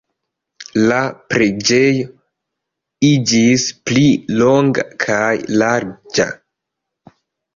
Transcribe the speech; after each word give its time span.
La 0.91 1.01
preĝejo 1.33 2.07
iĝis 3.09 3.67
pli 3.89 4.05
longa 4.39 4.85
kaj 5.05 5.29
larĝa. 5.63 6.27